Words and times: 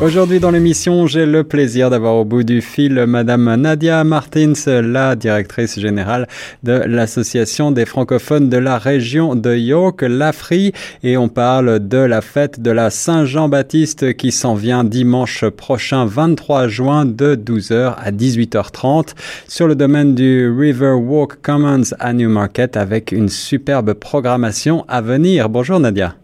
Aujourd'hui 0.00 0.38
dans 0.38 0.52
l'émission, 0.52 1.08
j'ai 1.08 1.26
le 1.26 1.42
plaisir 1.42 1.90
d'avoir 1.90 2.14
au 2.14 2.24
bout 2.24 2.44
du 2.44 2.60
fil 2.60 3.04
Madame 3.06 3.52
Nadia 3.56 4.04
Martins, 4.04 4.52
la 4.66 5.16
directrice 5.16 5.80
générale 5.80 6.28
de 6.62 6.72
l'Association 6.72 7.72
des 7.72 7.84
francophones 7.84 8.48
de 8.48 8.58
la 8.58 8.78
région 8.78 9.34
de 9.34 9.56
York, 9.56 10.02
l'AFRI, 10.02 10.72
et 11.02 11.16
on 11.16 11.28
parle 11.28 11.88
de 11.88 11.98
la 11.98 12.20
fête 12.20 12.60
de 12.60 12.70
la 12.70 12.90
Saint-Jean-Baptiste 12.90 14.16
qui 14.16 14.30
s'en 14.30 14.54
vient 14.54 14.84
dimanche 14.84 15.44
prochain 15.48 16.04
23 16.04 16.68
juin 16.68 17.04
de 17.04 17.34
12h 17.34 17.96
à 17.98 18.12
18h30 18.12 19.16
sur 19.48 19.66
le 19.66 19.74
domaine 19.74 20.14
du 20.14 20.48
River 20.48 20.92
Walk 20.92 21.42
Commons 21.42 21.92
à 21.98 22.12
Newmarket 22.12 22.76
avec 22.76 23.10
une 23.10 23.28
superbe 23.28 23.94
programmation 23.94 24.84
à 24.86 25.00
venir. 25.00 25.48
Bonjour 25.48 25.80
Nadia. 25.80 26.14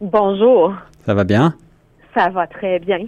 Bonjour. 0.00 0.72
Ça 1.04 1.14
va 1.14 1.24
bien? 1.24 1.56
Ça 2.14 2.28
va 2.28 2.46
très 2.46 2.78
bien 2.78 2.98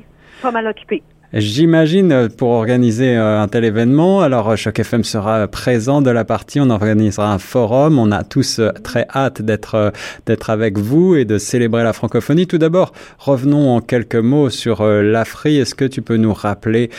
pas 0.42 0.50
mal 0.50 0.66
occupé. 0.66 1.02
J'imagine 1.32 2.12
euh, 2.12 2.28
pour 2.28 2.50
organiser 2.50 3.16
euh, 3.16 3.40
un 3.40 3.48
tel 3.48 3.64
événement, 3.64 4.20
alors 4.20 4.50
euh, 4.50 4.56
Choc 4.56 4.78
FM 4.78 5.02
sera 5.02 5.48
présent 5.48 6.00
de 6.00 6.10
la 6.10 6.24
partie, 6.24 6.60
on 6.60 6.70
organisera 6.70 7.32
un 7.32 7.38
forum, 7.38 7.98
on 7.98 8.12
a 8.12 8.22
tous 8.22 8.60
très 8.84 9.06
hâte 9.14 9.42
d'être 9.42 9.92
d'être 10.24 10.50
avec 10.50 10.78
vous 10.78 11.16
et 11.16 11.24
de 11.24 11.38
célébrer 11.38 11.82
la 11.82 11.92
francophonie. 11.92 12.46
Tout 12.46 12.58
d'abord, 12.58 12.92
revenons 13.18 13.74
en 13.74 13.80
quelques 13.80 14.14
mots 14.14 14.50
sur 14.50 14.84
l'AFRI. 14.84 15.58
Est-ce 15.58 15.74
que 15.74 15.84
tu 15.84 16.00
peux 16.00 16.16
nous 16.16 16.32
rappeler 16.32 16.90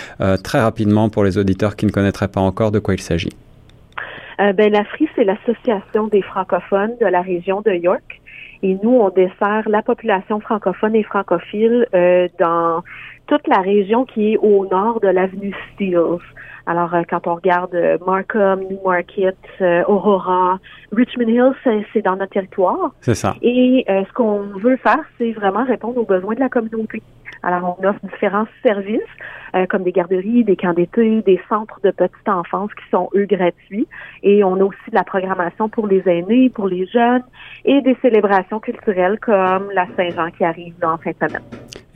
très 0.43 0.59
rapidement 0.59 1.09
pour 1.09 1.23
les 1.23 1.37
auditeurs 1.37 1.75
qui 1.75 1.85
ne 1.85 1.91
connaîtraient 1.91 2.27
pas 2.27 2.41
encore 2.41 2.71
de 2.71 2.79
quoi 2.79 2.93
il 2.93 3.01
s'agit? 3.01 3.31
ben, 4.37 4.71
l'AFRI, 4.71 5.07
c'est 5.15 5.23
l'Association 5.23 6.07
des 6.07 6.21
francophones 6.21 6.93
de 7.01 7.07
la 7.07 7.21
région 7.21 7.61
de 7.61 7.71
York. 7.71 8.21
Et 8.63 8.77
nous, 8.83 8.91
on 8.91 9.09
dessert 9.09 9.63
la 9.67 9.81
population 9.81 10.39
francophone 10.39 10.95
et 10.95 11.03
francophile 11.03 11.87
dans 12.39 12.83
toute 13.27 13.47
la 13.47 13.61
région 13.61 14.05
qui 14.05 14.33
est 14.33 14.37
au 14.37 14.65
nord 14.67 14.99
de 14.99 15.07
l'avenue 15.07 15.53
Steeles. 15.73 16.19
Alors, 16.67 16.93
euh, 16.93 17.03
quand 17.09 17.27
on 17.27 17.35
regarde 17.35 17.73
euh, 17.75 17.97
Markham, 18.05 18.59
Newmarket, 18.69 19.37
euh, 19.61 19.83
Aurora, 19.87 20.59
Richmond 20.91 21.27
Hill, 21.29 21.83
c'est 21.93 22.01
dans 22.01 22.17
notre 22.17 22.33
territoire. 22.33 22.91
C'est 22.99 23.15
ça. 23.15 23.35
Et 23.41 23.85
ce 23.87 24.13
qu'on 24.13 24.41
veut 24.59 24.75
faire, 24.77 24.99
c'est 25.17 25.31
vraiment 25.31 25.63
répondre 25.63 25.97
aux 25.97 26.05
besoins 26.05 26.35
de 26.35 26.41
la 26.41 26.49
communauté. 26.49 27.01
Alors, 27.43 27.77
on 27.79 27.87
offre 27.87 27.99
différents 28.11 28.47
services, 28.63 28.99
comme 29.69 29.83
des 29.83 29.91
garderies, 29.91 30.43
des 30.43 30.55
camps 30.55 30.73
d'été, 30.73 31.21
des 31.21 31.39
centres 31.47 31.79
de 31.83 31.91
petite 31.91 32.27
enfance 32.27 32.71
qui 32.73 32.83
sont, 32.89 33.09
eux, 33.15 33.25
gratuits. 33.25 33.87
Et 34.23 34.43
on 34.43 34.55
a 34.55 34.63
aussi 34.63 34.89
de 34.89 34.95
la 34.95 35.03
programmation 35.03 35.69
pour 35.69 35.87
les 35.87 36.01
aînés, 36.07 36.49
pour 36.49 36.67
les 36.67 36.85
jeunes, 36.87 37.23
et 37.63 37.81
des 37.81 37.95
célébrations 38.01 38.59
culturelles 38.59 39.19
comme 39.19 39.69
la 39.73 39.85
Saint-Jean 39.95 40.31
qui 40.31 40.43
arrive 40.43 40.73
dans 40.79 40.93
en 40.93 40.97
fin 40.97 41.11
de 41.11 41.27
semaine. 41.27 41.43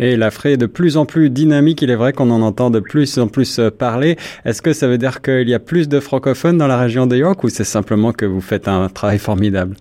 Et 0.04 0.18
la 0.18 0.30
est 0.46 0.58
de 0.58 0.66
plus 0.66 0.98
en 0.98 1.06
plus 1.06 1.30
dynamique. 1.30 1.84
Il 1.84 1.92
est 1.92 1.96
vrai 1.96 2.12
qu'on 2.12 2.32
en 2.32 2.42
entend 2.42 2.72
de 2.72 2.80
plus 2.80 3.20
en 3.20 3.28
plus 3.28 3.60
euh, 3.60 3.70
parler. 3.70 4.16
Est-ce 4.46 4.64
que 4.64 4.74
ça 4.74 4.88
veut 4.88 4.98
dire 4.98 5.22
qu'il 5.22 5.48
y 5.48 5.54
a 5.54 5.60
plus 5.60 5.88
de 5.88 6.00
francophones 6.00 6.58
dans 6.58 6.66
la 6.66 6.80
région 6.80 7.06
de 7.06 7.16
York 7.16 7.44
ou 7.44 7.50
c'est 7.50 7.64
simplement 7.64 8.12
que 8.12 8.26
vous 8.26 8.42
faites 8.42 8.68
un 8.68 8.90
travail 8.90 9.20
formidable? 9.20 9.76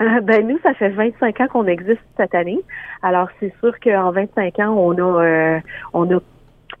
Euh, 0.00 0.20
ben 0.22 0.46
nous, 0.46 0.58
ça 0.62 0.74
fait 0.74 0.90
25 0.90 1.40
ans 1.40 1.46
qu'on 1.48 1.66
existe 1.66 2.02
cette 2.16 2.36
année. 2.36 2.60
Alors 3.02 3.28
c'est 3.40 3.52
sûr 3.58 3.72
qu'en 3.82 4.12
25 4.12 4.60
ans, 4.60 4.74
on 4.78 4.92
a 4.96 5.24
euh, 5.24 5.60
on 5.92 6.04
a 6.14 6.20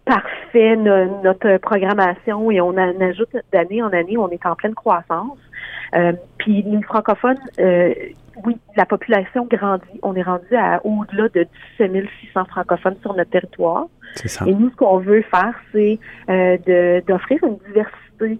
parfait 0.04 0.76
notre 0.76 1.58
programmation 1.58 2.50
et 2.50 2.60
on 2.60 2.68
en 2.68 3.00
ajoute 3.00 3.36
d'année 3.52 3.82
en 3.82 3.92
année, 3.92 4.16
on 4.16 4.28
est 4.30 4.44
en 4.46 4.54
pleine 4.54 4.74
croissance. 4.74 5.38
Euh, 5.94 6.12
puis 6.38 6.62
les 6.62 6.82
francophones, 6.82 7.38
euh, 7.58 7.94
oui, 8.44 8.56
la 8.76 8.86
population 8.86 9.46
grandit. 9.46 10.00
On 10.02 10.14
est 10.14 10.22
rendu 10.22 10.54
à 10.56 10.80
au-delà 10.84 11.28
de 11.28 11.46
17 11.78 12.06
600 12.26 12.44
francophones 12.46 12.96
sur 13.00 13.14
notre 13.14 13.30
territoire. 13.30 13.86
Ça. 14.14 14.46
Et 14.46 14.54
nous, 14.54 14.70
ce 14.70 14.76
qu'on 14.76 14.98
veut 14.98 15.22
faire, 15.22 15.54
c'est 15.72 15.98
euh, 16.28 17.00
d'offrir 17.06 17.42
une 17.44 17.58
diversité 17.66 18.38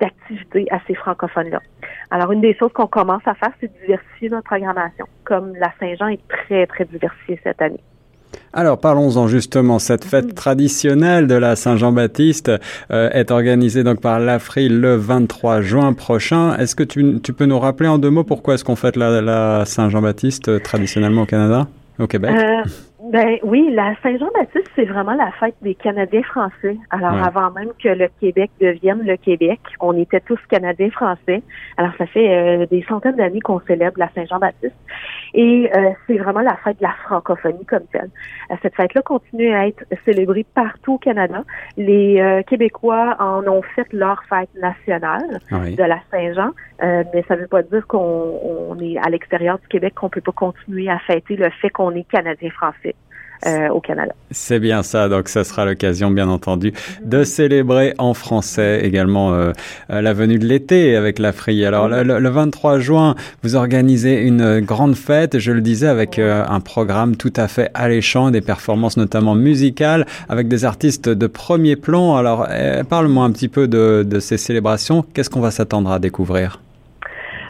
d'activités 0.00 0.66
à 0.70 0.80
ces 0.86 0.94
francophones-là. 0.94 1.60
Alors, 2.10 2.32
une 2.32 2.40
des 2.40 2.54
choses 2.54 2.72
qu'on 2.72 2.86
commence 2.86 3.20
à 3.26 3.34
faire, 3.34 3.50
c'est 3.60 3.70
diversifier 3.82 4.30
notre 4.30 4.44
programmation. 4.44 5.06
Comme 5.24 5.54
la 5.56 5.70
Saint-Jean 5.78 6.08
est 6.08 6.28
très, 6.28 6.66
très 6.66 6.86
diversifiée 6.86 7.38
cette 7.44 7.60
année. 7.60 7.82
Alors 8.56 8.78
parlons-en 8.78 9.28
justement. 9.28 9.78
Cette 9.78 10.06
fête 10.06 10.34
traditionnelle 10.34 11.26
de 11.26 11.34
la 11.34 11.56
Saint-Jean-Baptiste 11.56 12.50
euh, 12.90 13.10
est 13.10 13.30
organisée 13.30 13.84
donc 13.84 14.00
par 14.00 14.18
l'Afri 14.18 14.70
le 14.70 14.96
23 14.96 15.60
juin 15.60 15.92
prochain. 15.92 16.56
Est-ce 16.56 16.74
que 16.74 16.82
tu, 16.82 17.20
tu, 17.20 17.34
peux 17.34 17.44
nous 17.44 17.58
rappeler 17.58 17.86
en 17.86 17.98
deux 17.98 18.08
mots 18.08 18.24
pourquoi 18.24 18.54
est-ce 18.54 18.64
qu'on 18.64 18.74
fête 18.74 18.96
la, 18.96 19.64
Saint-Jean-Baptiste 19.66 20.48
euh, 20.48 20.58
traditionnellement 20.58 21.22
au 21.22 21.26
Canada, 21.26 21.68
au 21.98 22.06
Québec? 22.06 22.30
Euh, 22.34 22.62
ben 23.12 23.38
oui, 23.44 23.70
la 23.72 23.94
Saint-Jean-Baptiste, 24.02 24.68
c'est 24.74 24.84
vraiment 24.84 25.14
la 25.14 25.30
fête 25.38 25.54
des 25.62 25.76
Canadiens 25.76 26.24
français. 26.24 26.76
Alors 26.90 27.14
avant 27.14 27.52
même 27.52 27.70
que 27.80 27.88
le 27.88 28.08
Québec 28.20 28.50
devienne 28.60 29.02
le 29.04 29.16
Québec, 29.16 29.60
on 29.78 29.96
était 29.96 30.20
tous 30.20 30.40
Canadiens 30.48 30.90
français. 30.90 31.42
Alors 31.76 31.92
ça 31.98 32.06
fait 32.06 32.28
euh, 32.28 32.66
des 32.66 32.84
centaines 32.88 33.14
d'années 33.14 33.40
qu'on 33.40 33.60
célèbre 33.60 33.98
la 33.98 34.10
Saint-Jean-Baptiste. 34.12 34.74
Et 35.34 35.70
euh, 35.72 35.90
c'est 36.06 36.18
vraiment 36.18 36.40
la 36.40 36.56
fête 36.64 36.78
de 36.78 36.82
la 36.82 36.94
francophonie 37.04 37.64
comme 37.66 37.86
telle. 37.92 38.10
Euh, 38.50 38.56
cette 38.62 38.74
fête-là 38.74 39.02
continue 39.02 39.54
à 39.54 39.68
être 39.68 39.84
célébrée 40.04 40.44
partout 40.54 40.94
au 40.94 40.98
Canada. 40.98 41.44
Les 41.76 42.42
Québécois 42.48 43.16
en 43.20 43.46
ont 43.46 43.62
fait 43.62 43.86
leur 43.92 44.22
fête 44.28 44.50
nationale 44.60 45.38
de 45.52 45.82
la 45.82 46.00
Saint-Jean, 46.10 46.50
mais 46.80 47.24
ça 47.28 47.36
ne 47.36 47.42
veut 47.42 47.46
pas 47.46 47.62
dire 47.62 47.86
qu'on 47.86 48.76
est 48.80 48.98
à 48.98 49.10
l'extérieur 49.10 49.58
du 49.58 49.68
Québec 49.68 49.94
qu'on 49.94 50.08
peut 50.08 50.20
pas 50.20 50.32
continuer 50.32 50.88
à 50.88 50.98
fêter 50.98 51.36
le 51.36 51.50
fait 51.50 51.70
qu'on 51.70 51.92
est 51.92 52.08
Canadien 52.08 52.50
français. 52.50 52.95
Euh, 53.44 53.68
au 53.68 53.80
Canada. 53.80 54.12
C'est 54.30 54.58
bien 54.58 54.82
ça, 54.82 55.08
donc 55.08 55.28
ça 55.28 55.44
sera 55.44 55.66
l'occasion, 55.66 56.10
bien 56.10 56.28
entendu, 56.28 56.72
de 57.04 57.22
célébrer 57.22 57.94
en 57.98 58.14
français 58.14 58.80
également 58.82 59.34
euh, 59.34 59.52
euh, 59.90 60.00
la 60.00 60.14
venue 60.14 60.38
de 60.38 60.46
l'été 60.46 60.96
avec 60.96 61.18
la 61.18 61.32
Frie. 61.32 61.64
Alors 61.64 61.86
le, 61.88 62.28
23 62.28 62.78
juin, 62.78 63.14
vous 63.42 63.54
organisez 63.54 64.22
une 64.22 64.60
grande 64.60 64.96
fête, 64.96 65.38
je 65.38 65.52
le 65.52 65.60
disais, 65.60 65.86
avec 65.86 66.18
un 66.18 66.60
programme 66.60 67.16
tout 67.16 67.32
à 67.36 67.46
fait 67.46 67.70
alléchant, 67.74 68.30
des 68.30 68.40
performances 68.40 68.96
notamment 68.96 69.34
musicales, 69.34 70.06
avec 70.28 70.48
des 70.48 70.64
artistes 70.64 71.08
de 71.08 71.26
premier 71.26 71.76
plan. 71.76 72.16
Alors 72.16 72.48
parle-moi 72.88 73.24
un 73.24 73.30
petit 73.30 73.48
peu 73.48 73.68
de, 73.68 74.04
de 74.08 74.18
ces 74.18 74.38
célébrations, 74.38 75.04
qu'est-ce 75.14 75.30
qu'on 75.30 75.40
va 75.40 75.50
s'attendre 75.50 75.90
à 75.90 75.98
découvrir? 75.98 76.60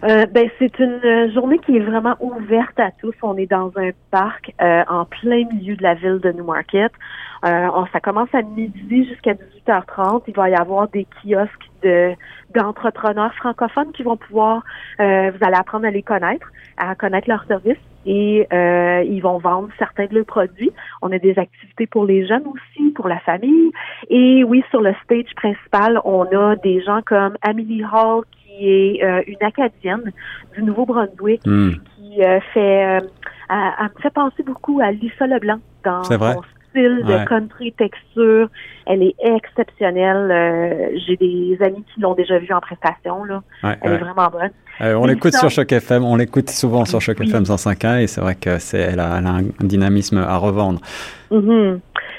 Euh, 0.04 0.26
ben, 0.26 0.48
c'est 0.58 0.78
une 0.78 1.00
euh, 1.04 1.32
journée 1.32 1.58
qui 1.58 1.76
est 1.76 1.80
vraiment 1.80 2.16
ouverte 2.20 2.78
à 2.78 2.90
tous. 3.00 3.14
On 3.22 3.36
est 3.36 3.50
dans 3.50 3.72
un 3.76 3.90
parc 4.10 4.52
euh, 4.60 4.82
en 4.88 5.04
plein 5.04 5.44
milieu 5.52 5.76
de 5.76 5.82
la 5.82 5.94
ville 5.94 6.18
de 6.18 6.32
Newmarket. 6.32 6.92
Euh, 7.44 7.68
on, 7.74 7.86
ça 7.86 8.00
commence 8.00 8.28
à 8.34 8.42
midi 8.42 9.06
jusqu'à 9.06 9.34
18h30. 9.34 10.22
Il 10.28 10.34
va 10.34 10.50
y 10.50 10.54
avoir 10.54 10.88
des 10.88 11.06
kiosques 11.22 11.70
de 11.82 12.12
d'entrepreneurs 12.54 13.34
francophones 13.34 13.92
qui 13.92 14.02
vont 14.02 14.16
pouvoir, 14.16 14.62
vous 14.98 15.04
allez 15.04 15.56
apprendre 15.56 15.84
à 15.84 15.90
les 15.90 16.02
connaître, 16.02 16.46
à 16.78 16.94
connaître 16.94 17.28
leurs 17.28 17.44
services 17.44 17.76
et 18.06 18.46
ils 18.50 19.20
vont 19.20 19.36
vendre 19.38 19.68
certains 19.78 20.06
de 20.06 20.14
leurs 20.14 20.24
produits. 20.24 20.70
On 21.02 21.12
a 21.12 21.18
des 21.18 21.38
activités 21.38 21.86
pour 21.86 22.06
les 22.06 22.26
jeunes 22.26 22.44
aussi, 22.46 22.92
pour 22.92 23.08
la 23.08 23.18
famille. 23.18 23.72
Et 24.08 24.42
oui, 24.44 24.64
sur 24.70 24.80
le 24.80 24.94
stage 25.04 25.34
principal, 25.34 26.00
on 26.04 26.24
a 26.24 26.56
des 26.56 26.80
gens 26.82 27.02
comme 27.04 27.36
Amelie 27.42 27.84
Hall 27.84 28.22
qui 28.56 28.68
est 28.68 29.04
euh, 29.04 29.22
une 29.26 29.46
acadienne 29.46 30.12
du 30.54 30.62
Nouveau-Brunswick 30.62 31.42
hmm. 31.44 31.72
qui 31.96 32.22
euh, 32.22 32.40
fait, 32.52 32.84
euh, 32.84 33.00
elle, 33.50 33.84
me 33.84 34.02
fait 34.02 34.10
penser 34.10 34.42
beaucoup 34.42 34.80
à 34.80 34.90
Lisa 34.92 35.26
Leblanc 35.26 35.58
dans 35.84 36.04
son 36.04 36.42
style 36.70 37.02
de 37.04 37.28
country 37.28 37.72
texture. 37.72 38.48
Elle 38.86 39.02
est 39.02 39.14
exceptionnelle. 39.18 40.92
J'ai 41.06 41.16
des 41.16 41.58
amis 41.62 41.84
qui 41.94 42.00
l'ont 42.00 42.14
déjà 42.14 42.38
vue 42.38 42.52
en 42.52 42.60
prestation. 42.60 43.24
Là. 43.24 43.42
elle 43.62 43.92
est 43.92 43.98
vraiment 43.98 44.28
bonne. 44.30 44.50
on 44.80 45.06
l'écoute 45.06 45.34
sur 45.34 45.50
Choc 45.50 45.72
FM, 45.72 46.04
on 46.04 46.16
l'écoute 46.16 46.50
souvent 46.50 46.84
sur 46.84 47.00
Choc 47.00 47.20
FM 47.20 47.44
105.1 47.44 48.02
et 48.02 48.06
c'est 48.06 48.20
vrai 48.20 48.34
que 48.34 48.58
c'est 48.58 48.80
elle 48.80 49.00
a, 49.00 49.14
un 49.16 49.42
dynamisme 49.60 50.18
à 50.18 50.36
revendre. 50.36 50.80
Mm 51.30 51.76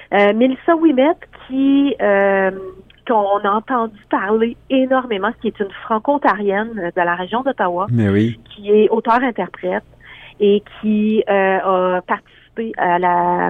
Melissa 0.09 0.73
Wimet 0.77 1.17
qui 1.47 1.93
qu'on 3.07 3.39
a 3.39 3.51
entendu 3.51 3.97
parler 4.09 4.57
énormément, 4.69 5.31
qui 5.41 5.47
est 5.47 5.59
une 5.59 5.71
franco-ontarienne 5.83 6.91
de 6.95 7.01
la 7.01 7.15
région 7.15 7.41
d'Ottawa, 7.41 7.87
oui. 7.91 8.39
qui 8.49 8.71
est 8.71 8.89
auteur-interprète 8.89 9.83
et 10.39 10.61
qui 10.81 11.23
euh, 11.29 11.97
a 11.97 12.01
participé 12.01 12.73
à 12.77 12.99
la, 12.99 13.49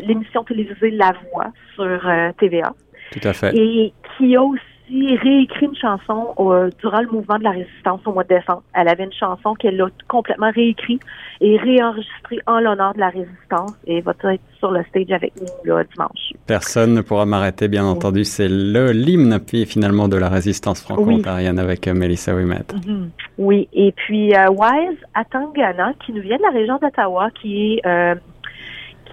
l'émission 0.00 0.44
télévisée 0.44 0.90
La 0.90 1.12
Voix 1.32 1.52
sur 1.74 2.08
euh, 2.08 2.30
TVA. 2.38 2.72
Tout 3.12 3.20
à 3.28 3.32
fait. 3.32 3.56
Et 3.56 3.92
qui 4.16 4.36
a 4.36 4.42
aussi 4.42 4.60
aussi 4.88 5.16
réécrit 5.16 5.66
une 5.66 5.76
chanson 5.76 6.34
euh, 6.38 6.70
durant 6.80 7.00
le 7.00 7.08
mouvement 7.08 7.38
de 7.38 7.44
la 7.44 7.50
résistance 7.50 8.00
au 8.04 8.12
mois 8.12 8.24
de 8.24 8.28
décembre. 8.28 8.62
Elle 8.74 8.88
avait 8.88 9.04
une 9.04 9.12
chanson 9.12 9.54
qu'elle 9.54 9.80
a 9.80 9.88
complètement 10.08 10.50
réécrite 10.50 11.02
et 11.40 11.56
réenregistrée 11.56 12.40
en 12.46 12.60
l'honneur 12.60 12.94
de 12.94 13.00
la 13.00 13.10
résistance 13.10 13.74
et 13.86 14.00
va 14.00 14.12
être 14.24 14.40
sur 14.58 14.70
le 14.70 14.82
stage 14.84 15.10
avec 15.10 15.32
nous 15.36 15.46
là, 15.64 15.84
dimanche? 15.84 16.32
Personne 16.46 16.94
ne 16.94 17.00
pourra 17.00 17.26
m'arrêter, 17.26 17.68
bien 17.68 17.84
entendu. 17.84 18.24
C'est 18.24 18.48
le 18.48 18.92
l'hymne 18.92 19.38
puis 19.40 19.66
finalement 19.66 20.08
de 20.08 20.16
la 20.16 20.28
résistance 20.28 20.82
franco-ontarienne 20.82 21.58
avec 21.58 21.86
euh, 21.88 21.94
Melissa 21.94 22.34
Wimet. 22.34 22.66
Mm-hmm. 22.72 23.08
Oui, 23.38 23.68
et 23.72 23.92
puis 23.92 24.34
euh, 24.34 24.48
Wise 24.50 24.98
Atangana, 25.14 25.92
qui 26.04 26.12
nous 26.12 26.22
vient 26.22 26.36
de 26.36 26.42
la 26.42 26.50
région 26.50 26.78
d'Ottawa, 26.78 27.28
qui 27.40 27.80
est 27.84 28.16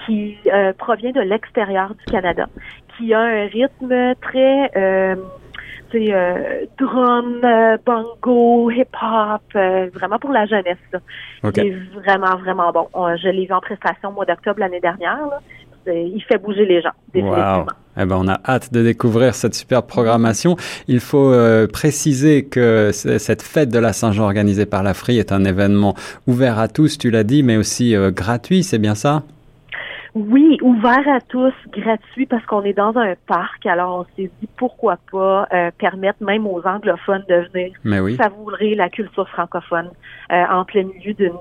qui 0.06 0.36
provient 0.78 1.12
de 1.12 1.22
l'extérieur 1.22 1.96
du 1.96 2.04
Canada, 2.12 2.50
qui 2.98 3.14
a 3.14 3.20
un 3.20 3.48
rythme 3.48 4.16
très 4.22 4.72
euh, 4.76 5.16
euh, 5.96 6.66
drum, 6.78 7.42
euh, 7.44 7.78
bongo, 7.86 8.72
hip-hop, 8.72 9.42
euh, 9.56 9.90
vraiment 9.94 10.20
pour 10.20 10.32
la 10.32 10.46
jeunesse. 10.46 10.78
Il 11.44 11.60
est 11.60 11.76
vraiment, 11.94 12.36
vraiment 12.38 12.72
bon. 12.72 12.88
je 13.18 13.30
l'ai 13.30 13.46
vu 13.46 13.54
en 13.54 13.62
prestation 13.62 14.10
au 14.10 14.12
mois 14.14 14.26
d'octobre 14.26 14.60
l'année 14.60 14.80
dernière. 14.80 15.18
Il 15.86 16.24
fait 16.28 16.38
bouger 16.38 16.66
les 16.66 16.82
gens, 16.82 16.94
définitivement. 17.14 17.66
Eh 17.98 18.06
ben, 18.06 18.16
on 18.16 18.28
a 18.30 18.40
hâte 18.48 18.74
de 18.74 18.82
découvrir 18.82 19.36
cette 19.36 19.54
superbe 19.54 19.86
programmation. 19.86 20.56
Il 20.88 21.02
faut 21.02 21.34
préciser 21.72 22.46
que 22.46 22.92
cette 22.94 23.42
fête 23.42 23.70
de 23.70 23.80
la 23.80 23.92
Saint-Jean 23.92 24.24
organisée 24.24 24.66
par 24.66 24.82
la 24.82 24.94
FRI 24.94 25.20
est 25.20 25.34
un 25.34 25.44
événement 25.44 25.94
ouvert 26.26 26.58
à 26.58 26.70
tous, 26.70 26.98
tu 26.98 27.12
l'as 27.12 27.26
dit, 27.26 27.44
mais 27.44 27.58
aussi 27.58 27.96
gratuit, 28.14 28.64
c'est 28.64 28.80
bien 28.80 28.96
ça? 28.96 29.24
Oui, 30.16 30.60
ouvert 30.62 31.08
à 31.08 31.22
tous, 31.22 31.54
gratuit 31.70 32.28
parce 32.28 32.46
qu'on 32.46 32.62
est 32.64 32.74
dans 32.74 32.96
un 32.98 33.16
parc. 33.26 33.66
Alors 33.66 34.00
on 34.02 34.16
s'est 34.16 34.30
dit 34.40 34.48
pourquoi 34.58 34.98
pas 35.12 35.48
euh, 35.52 35.72
permettre 35.80 36.24
même 36.24 36.46
aux 36.46 36.62
anglophones 36.68 37.24
de 37.28 37.48
venir 37.52 38.18
savourer 38.18 38.76
la 38.76 38.90
culture 38.90 39.28
francophone 39.30 39.90
euh, 40.32 40.44
en 40.52 40.66
plein 40.66 40.84
milieu 40.84 41.14
d'une 41.14 41.34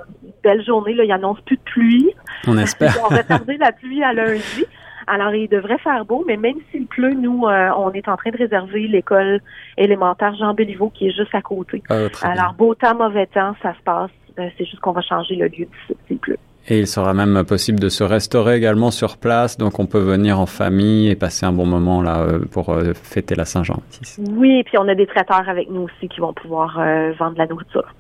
belle 0.42 0.64
journée. 0.64 0.94
Là, 0.94 1.04
il 1.04 1.12
annonce 1.12 1.40
plus 1.42 1.56
de 1.56 1.62
pluie. 1.62 2.10
On 2.46 2.56
espère. 2.56 2.96
on 3.04 3.08
va 3.08 3.18
retarder 3.18 3.58
la 3.58 3.72
pluie 3.72 4.02
à 4.02 4.14
lundi. 4.14 4.64
Alors, 5.06 5.34
il 5.34 5.48
devrait 5.48 5.78
faire 5.78 6.04
beau, 6.04 6.24
mais 6.26 6.36
même 6.36 6.56
s'il 6.70 6.86
pleut, 6.86 7.12
nous, 7.12 7.46
euh, 7.46 7.70
on 7.76 7.90
est 7.90 8.08
en 8.08 8.16
train 8.16 8.30
de 8.30 8.36
réserver 8.36 8.86
l'école 8.86 9.40
élémentaire 9.76 10.34
Jean 10.36 10.54
Béliveau 10.54 10.90
qui 10.90 11.08
est 11.08 11.16
juste 11.16 11.34
à 11.34 11.42
côté. 11.42 11.82
Ah, 11.90 12.06
Alors, 12.22 12.54
beau 12.54 12.74
temps, 12.74 12.94
mauvais 12.94 13.26
temps, 13.26 13.54
ça 13.62 13.74
se 13.74 13.82
passe. 13.82 14.10
C'est 14.36 14.64
juste 14.64 14.80
qu'on 14.80 14.92
va 14.92 15.02
changer 15.02 15.36
le 15.36 15.46
lieu 15.48 15.68
s'il 16.06 16.18
pleut. 16.18 16.38
Et 16.68 16.78
il 16.78 16.86
sera 16.86 17.12
même 17.12 17.44
possible 17.44 17.80
de 17.80 17.88
se 17.88 18.04
restaurer 18.04 18.56
également 18.56 18.92
sur 18.92 19.16
place, 19.16 19.58
donc 19.58 19.80
on 19.80 19.86
peut 19.86 19.98
venir 19.98 20.38
en 20.38 20.46
famille 20.46 21.10
et 21.10 21.16
passer 21.16 21.44
un 21.44 21.52
bon 21.52 21.66
moment 21.66 22.02
là 22.02 22.20
euh, 22.20 22.38
pour 22.38 22.70
euh, 22.70 22.92
fêter 22.94 23.34
la 23.34 23.44
Saint-Jean. 23.44 23.82
Oui, 24.30 24.60
et 24.60 24.64
puis 24.64 24.78
on 24.78 24.86
a 24.86 24.94
des 24.94 25.06
traiteurs 25.06 25.48
avec 25.48 25.68
nous 25.68 25.82
aussi 25.82 26.08
qui 26.08 26.20
vont 26.20 26.32
pouvoir 26.32 26.78
euh, 26.78 27.12
vendre 27.18 27.36
la 27.36 27.46
nourriture. 27.46 27.92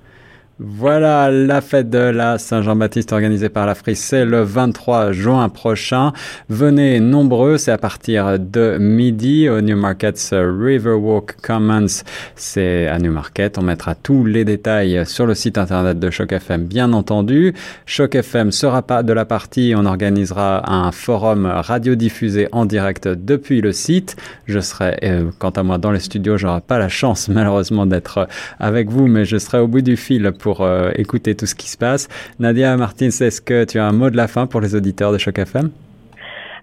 Voilà, 0.64 1.28
la 1.28 1.60
fête 1.60 1.90
de 1.90 1.98
la 1.98 2.38
Saint-Jean-Baptiste 2.38 3.12
organisée 3.12 3.48
par 3.48 3.66
la 3.66 3.74
Frise, 3.74 3.98
c'est 3.98 4.24
le 4.24 4.42
23 4.42 5.10
juin 5.10 5.48
prochain. 5.48 6.12
Venez 6.48 7.00
nombreux, 7.00 7.58
c'est 7.58 7.72
à 7.72 7.78
partir 7.78 8.38
de 8.38 8.78
midi 8.78 9.48
au 9.48 9.60
Newmarket's 9.60 10.32
Riverwalk 10.32 11.34
Commons. 11.42 12.04
C'est 12.36 12.86
à 12.86 13.00
Newmarket. 13.00 13.58
On 13.58 13.62
mettra 13.62 13.96
tous 13.96 14.24
les 14.24 14.44
détails 14.44 15.04
sur 15.04 15.26
le 15.26 15.34
site 15.34 15.58
internet 15.58 15.98
de 15.98 16.10
Choc 16.10 16.30
FM, 16.30 16.66
bien 16.66 16.92
entendu. 16.92 17.54
Choc 17.84 18.14
FM 18.14 18.52
sera 18.52 18.82
pas 18.82 19.02
de 19.02 19.12
la 19.12 19.24
partie. 19.24 19.74
On 19.76 19.84
organisera 19.84 20.72
un 20.72 20.92
forum 20.92 21.46
radiodiffusé 21.46 22.46
en 22.52 22.66
direct 22.66 23.08
depuis 23.08 23.62
le 23.62 23.72
site. 23.72 24.14
Je 24.46 24.60
serai, 24.60 24.96
euh, 25.02 25.24
quant 25.40 25.50
à 25.50 25.64
moi, 25.64 25.78
dans 25.78 25.90
les 25.90 25.98
studios. 25.98 26.36
J'aurai 26.36 26.60
pas 26.60 26.78
la 26.78 26.88
chance, 26.88 27.28
malheureusement, 27.32 27.84
d'être 27.84 28.28
avec 28.60 28.90
vous, 28.90 29.08
mais 29.08 29.24
je 29.24 29.38
serai 29.38 29.58
au 29.58 29.66
bout 29.66 29.82
du 29.82 29.96
fil 29.96 30.30
pour 30.38 30.51
pour 30.52 30.66
euh, 30.66 30.90
écouter 30.96 31.34
tout 31.34 31.46
ce 31.46 31.54
qui 31.54 31.70
se 31.70 31.78
passe. 31.78 32.08
Nadia 32.38 32.76
Martins, 32.76 33.06
est-ce 33.06 33.40
que 33.40 33.64
tu 33.64 33.78
as 33.78 33.86
un 33.86 33.92
mot 33.92 34.10
de 34.10 34.18
la 34.18 34.28
fin 34.28 34.46
pour 34.46 34.60
les 34.60 34.74
auditeurs 34.74 35.10
de 35.10 35.16
Choc 35.16 35.38
FM? 35.38 35.70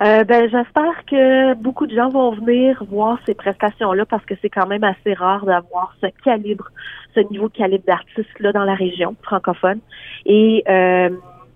Euh, 0.04 0.24
ben, 0.26 0.44
j'espère 0.44 1.06
que 1.08 1.56
beaucoup 1.56 1.88
de 1.88 1.96
gens 1.96 2.10
vont 2.10 2.30
venir 2.36 2.84
voir 2.88 3.18
ces 3.26 3.34
prestations-là 3.34 4.06
parce 4.06 4.24
que 4.26 4.36
c'est 4.44 4.50
quand 4.50 4.68
même 4.68 4.84
assez 4.84 5.16
rare 5.16 5.44
d'avoir 5.44 5.96
ce 6.02 6.06
calibre, 6.24 6.70
ce 7.16 7.22
niveau 7.32 7.48
de 7.50 7.54
calibre 7.54 7.84
d'artistes-là 7.88 8.52
dans 8.52 8.64
la 8.64 8.76
région 8.76 9.16
francophone. 9.24 9.80
Et 10.28 10.64
euh, 10.70 11.10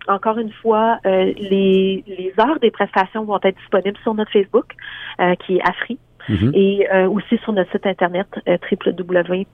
encore 0.07 0.39
une 0.39 0.53
fois, 0.53 0.97
les, 1.05 2.03
les 2.07 2.33
heures 2.39 2.59
des 2.59 2.71
prestations 2.71 3.25
vont 3.25 3.39
être 3.43 3.57
disponibles 3.59 3.99
sur 4.01 4.15
notre 4.15 4.31
Facebook, 4.31 4.73
qui 5.45 5.57
est 5.57 5.61
Afri, 5.61 5.99
mm-hmm. 6.27 6.51
et 6.55 6.87
aussi 7.05 7.37
sur 7.43 7.53
notre 7.53 7.71
site 7.71 7.85
internet 7.85 8.27
www.afri.ca. 8.71 9.53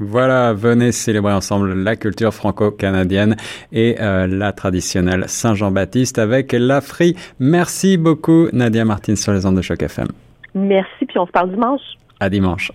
Voilà, 0.00 0.52
venez 0.52 0.92
célébrer 0.92 1.32
ensemble 1.32 1.74
la 1.74 1.96
culture 1.96 2.32
franco-canadienne 2.32 3.36
et 3.72 3.96
euh, 4.00 4.28
la 4.28 4.52
traditionnelle 4.52 5.24
Saint-Jean-Baptiste 5.26 6.20
avec 6.20 6.52
l'Afri. 6.52 7.16
Merci 7.40 7.96
beaucoup 7.96 8.46
Nadia 8.52 8.84
Martin 8.84 9.16
sur 9.16 9.32
les 9.32 9.44
ondes 9.44 9.56
de 9.56 9.62
Choc 9.62 9.82
FM. 9.82 10.06
Merci, 10.54 11.04
puis 11.04 11.18
on 11.18 11.26
se 11.26 11.32
parle 11.32 11.50
dimanche. 11.50 11.82
À 12.20 12.30
dimanche. 12.30 12.70